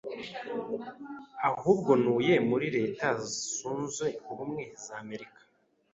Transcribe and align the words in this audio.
ahubwo 1.49 1.91
ntuye 2.01 2.35
muri 2.49 2.67
leta 2.77 3.07
zunze 3.55 4.07
ubumwe 4.31 4.63
za 4.83 4.93
America 5.03 5.41